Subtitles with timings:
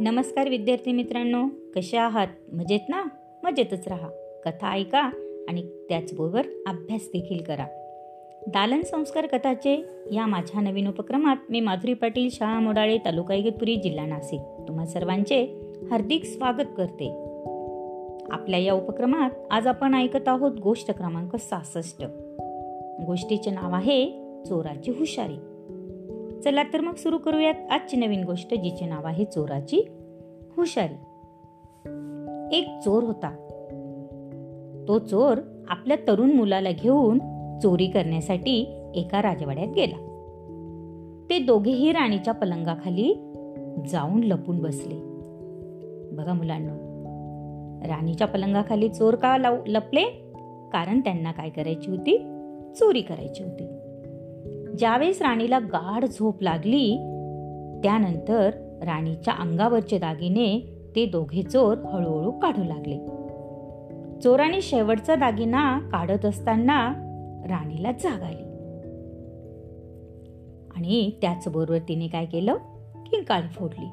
[0.00, 1.46] नमस्कार विद्यार्थी मित्रांनो
[1.76, 2.26] कसे आहात?
[2.52, 3.04] मजेत ना?
[3.42, 4.08] मजेतच राहा.
[4.44, 5.00] कथा ऐका
[5.48, 7.66] आणि त्याचबरोबर अभ्यास देखील करा.
[8.48, 14.06] दालन संस्कार कथाचे या माझ्या नवीन उपक्रमात मी माधुरी पाटील शाळा मोडाळे तालुका इगतपुरी जिल्हा
[14.06, 17.08] नाशिक तुम्हा सर्वांचे हार्दिक स्वागत करते.
[18.30, 22.02] आपल्या या उपक्रमात आज आपण ऐकत आहोत गोष्ट क्रमांक सहासष्ट.
[23.06, 24.06] गोष्टीचे नाव आहे
[24.48, 25.47] चोराची हुशारी.
[26.44, 29.88] चला तर मग सुरू करूयात आजची नवीन गोष्ट जिचे नाव आहे चोराची
[30.56, 30.94] हुशारी.
[32.58, 33.30] एक चोर होता.
[34.88, 35.38] तो चोर
[35.68, 37.18] आपल्या तरुण मुलाला घेऊन
[37.62, 40.04] चोरी करण्यासाठी एका राजवाड्यात गेला.
[41.30, 43.34] ते दोघेही राणीच्या पलंगाखाली
[43.88, 44.94] जाऊन लपून बसले.
[46.16, 46.72] बघा मुलांना
[47.86, 50.02] राणीच्या पलंगाखाली चोर का लपले?
[50.72, 52.18] कारण त्यांना काय करायची होती?
[52.76, 53.77] चोरी करायची होती.
[54.78, 56.96] ज्यावेळेस राणीला गाढ झोप लागली
[57.82, 58.50] त्यानंतर
[58.82, 62.98] राणीच्या अंगावरचे दागिने ते दोघे चोर हळूहळू काढू लागले.
[64.20, 66.92] चोराने शेवटचा दागिना काढत असताना
[67.48, 68.42] राणीला जाग आली.
[70.76, 72.54] आणि त्याचबरोबर तिने काय केलं?
[73.06, 73.86] किंकाळी फोडली.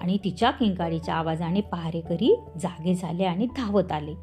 [0.00, 4.14] आणि तिच्या किंकाळीच्या आवाजाने पहारेकरी जागे झाले आणि धावत आले.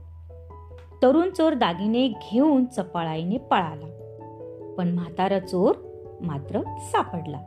[1.04, 3.95] तरुण चोर दागिने घेऊन चपळाईने पळाला.
[4.78, 5.76] पण म्हातारा चोर
[6.22, 7.40] मात्र सापडला.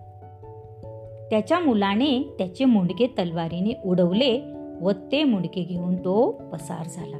[1.30, 7.16] त्याच्या मुलाने त्याचे मुंडके तलवारीने उडवले व ते मुंडके घेऊन तो पसार झाला.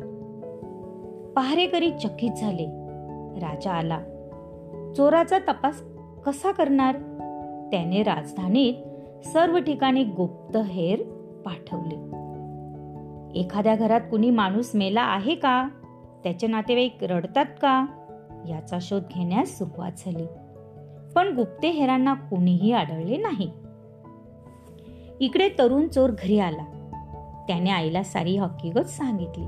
[1.36, 2.64] पहारेकरी चकित झाले.
[3.40, 4.00] राजा आला.
[4.96, 5.82] चोराचा तपास
[6.26, 6.96] कसा करणार?
[7.70, 8.74] त्याने राजधानीत
[9.26, 11.02] सर्व ठिकाणी गुप्त हेर
[11.46, 12.18] पाठवले.
[13.40, 15.68] एखाद्या घरात कुणी माणूस मेला आहे का?
[16.22, 17.86] त्याचे नातेवाईक रडतात का?
[18.48, 20.26] याचा शोध घेण्यास सुरुवात झाली.
[21.14, 23.50] पण गुप्तेहेरांना कोणीही आढळले नाही.
[25.20, 26.64] इकडे तरुण चोर घरी आला.
[27.48, 29.44] त्याने आईला सारी हकीकत सांगितली.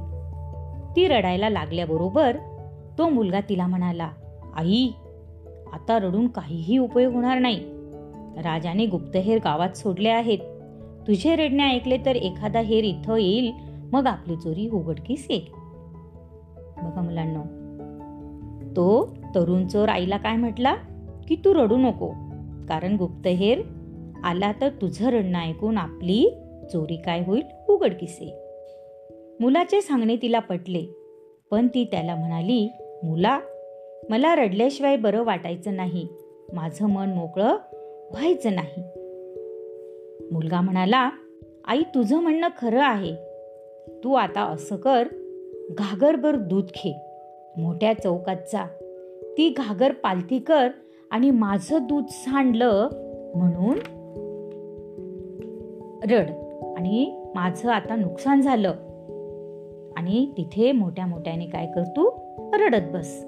[0.97, 2.37] ती रडायला लागल्याबरोबर
[2.99, 4.11] तो मुलगा तिला म्हणाला
[4.55, 4.91] आई
[5.73, 7.61] आता रडून काहीही उपयोग होणार नाही.
[8.43, 10.39] राजाने गुप्तहेर गावात सोडले आहेत.
[11.07, 13.53] तुझे रडणे ऐकले तर एखादा हेर इथं येईल
[13.93, 15.47] मग आपली चोरी उघडकीस येईल.
[16.83, 17.60] बघा मुलांना
[18.81, 20.75] तो तरुण चोर आईला काय म्हटला?
[21.29, 22.09] की तू रडू नको.
[22.69, 23.63] कारण गुप्तहेर
[24.25, 26.39] आला तर तुझं रडणं ऐकून आपली
[26.73, 28.35] चोरी काय होईल उघडकीसे
[29.41, 30.85] मुलाचे सांगणे तिला पटले
[31.51, 32.71] पण ती त्याला म्हणाली
[33.05, 33.41] मुला
[34.11, 36.09] मला रडल्याशिवाय बरं वाटायचं नाही.
[36.53, 37.57] माझं मन मोकळं
[38.11, 38.83] व्हायचं नाही.
[40.33, 41.11] मुलगा म्हणाला
[41.65, 43.15] आई तुझं म्हणणं खरं आहे.
[44.05, 45.09] तू आता असं कर
[45.71, 47.10] घागरभर दूध घे.
[47.57, 48.67] मोठ्या चौकात जा.
[49.39, 50.69] ती घागर पालथी कर
[51.11, 52.89] आणि माझं दूध सांडलं
[53.35, 53.79] म्हणून
[56.11, 56.31] रड
[56.79, 58.69] आणि माझं आता नुकसान झालं.
[59.97, 62.11] आणि तिथे मोठ्या मोठ्याने काय कर तू?
[62.39, 63.25] रडत बस.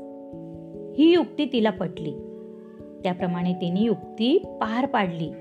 [0.99, 2.13] ही युक्ती तिला पटली.
[3.03, 5.33] त्याप्रमाणे तिने युक्ती पार पाडली.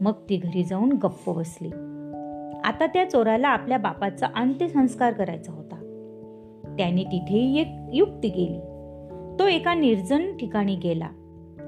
[0.00, 1.68] मग ती घरी जाऊन गप्प बसली.
[2.64, 5.76] आता त्या चोराला आपल्या बापाचा अंत्यसंस्कार करायचा होता.
[6.78, 8.58] त्याने तिथेही एक युक्ती केली
[9.38, 11.08] तो एका निर्जन ठिकाणी गेला.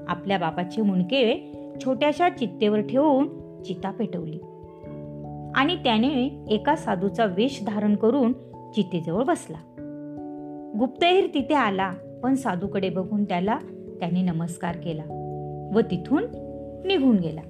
[0.07, 1.51] आपल्या बापाचे मुंडके
[1.85, 3.27] छोट्याशा चित्तेवर ठेवून
[3.63, 4.39] चिता पेटवली.
[5.55, 8.33] आणि त्याने एका साधूचा वेश धारण करून
[8.75, 9.57] चितेजवळ बसला.
[10.79, 11.91] गुप्तहेर तिथे आला
[12.23, 13.57] पण साधूकडे बघून त्याला
[13.99, 15.03] त्याने नमस्कार केला
[15.75, 16.23] व तिथून
[16.85, 17.41] निघून गेला.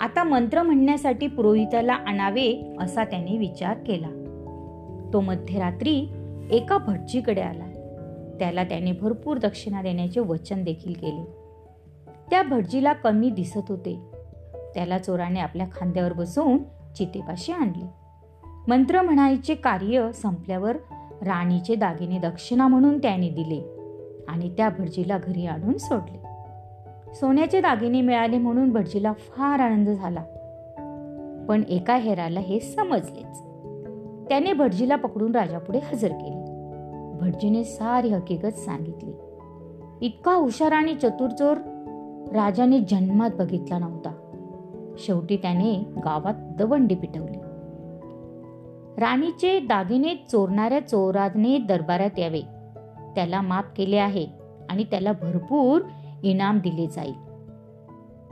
[0.00, 4.08] आता मंत्र म्हणण्यासाठी पुरोहिताला आणावे असा त्याने विचार केला.
[5.12, 6.08] तो मध्यरात्री
[6.50, 7.64] एका भटजीकडे आला.
[8.38, 11.24] त्याला त्याने भरपूर दक्षिणा देण्याचे वचन देखील केले.
[12.30, 14.00] त्या भटजीला कमी दिसत होते.
[14.74, 16.58] त्याला चोराने आपल्या खांद्यावर बसवून
[16.96, 17.84] चितेपाशी आणले.
[18.68, 20.76] मंत्र म्हणायचे कार्य संपल्यावर
[21.22, 23.76] राणीचे दागिने दक्षिणा म्हणून त्याने दिले
[24.28, 26.28] आणि त्या भटजीला घरी आणून सोडले.
[27.14, 30.22] सोन्याचे दागिने मिळाले म्हणून भटजीला फार आनंद झाला.
[31.48, 33.42] पण एका हेराला हे समजलेच.
[34.28, 36.37] त्याने भटजीला पकडून राजापुढे हजर केले.
[37.20, 39.12] भटजीने सारी हकीकत सांगितली.
[40.06, 41.56] इतका हुशार आणि चतुर चोर
[42.32, 44.12] राजाने जन्मात बघितला नव्हता.
[44.98, 45.74] शेवटी त्याने
[46.04, 47.38] गावात दवंडी पिटवली.
[49.00, 52.40] राणीचे दागिने चोरणाऱ्या चोराने दरबारात यावे.
[53.14, 54.26] त्याला माफ केले आहे
[54.70, 55.80] आणि त्याला भरपूर
[56.22, 57.14] इनाम दिले जाईल.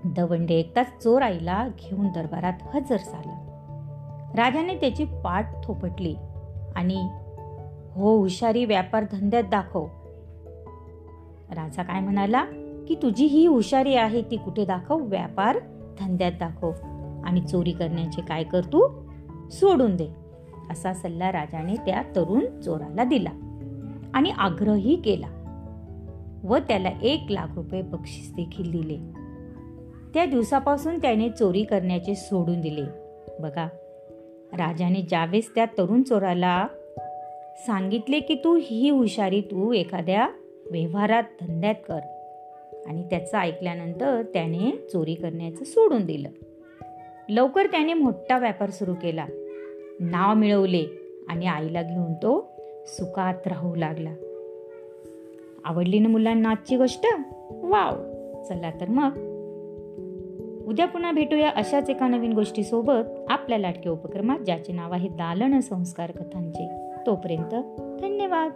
[0.04, 3.42] दवंडे एकताच चोर आईला घेऊन दरबारात हजर झाला.
[4.36, 6.16] राजाने त्याची पाठ थोपटली
[6.76, 7.08] आणि
[7.96, 9.86] हो हुशारी व्यापार धंद्यात दाखव.
[11.50, 12.44] राजा काय म्हणाला?
[12.88, 14.96] की तुझी ही हुशारी आहे ती कुठे दाखव?
[15.04, 15.58] व्यापार
[16.00, 16.70] धंद्यात दाखव.
[17.24, 18.88] आणि चोरी करण्याचे काय कर तू?
[19.50, 20.08] सोडून दे.
[20.70, 23.30] असा सल्ला राजाने त्या तरुण चोराला दिला.
[24.14, 25.26] आणि आग्रहही केला.
[26.44, 28.96] व त्याला एक लाख रुपये बक्षीस देखील दिले.
[30.14, 32.82] त्या दिवसापासून त्याने चोरी करण्याचे सोडून दिले.
[33.40, 33.66] बघा
[34.52, 36.66] राजाने ज्यावेळेस त्या तरुण चोराला
[37.56, 40.28] सांगितले की तू ही हुशारी तू एखाद्या
[40.70, 41.98] व्यवहारात धंद्यात कर.
[42.86, 46.28] आणि त्याचं ऐकल्यानंतर त्याने चोरी करण्याचं सोडून दिलं.
[47.28, 49.26] लवकर त्याने मोठा व्यापार सुरू केला.
[50.00, 50.84] नाव मिळवले
[51.28, 52.52] आणि आईला घेऊन तो
[52.86, 54.14] सुखात राहू लागला.
[55.64, 57.06] आवडली ना मुलांना आजची गोष्ट?
[57.50, 57.92] वाव!
[58.42, 59.36] चला तर मग.
[60.66, 66.10] उद्या पुन्हा भेटूया अशाच एका नवीन गोष्टीसोबत आपल्या लाटके उपक्रमात ज्याचे नाव आहे दालन संस्कार
[66.10, 66.85] कथांचे.
[67.06, 67.54] तोपर्यंत
[68.00, 68.52] धन्यवाद.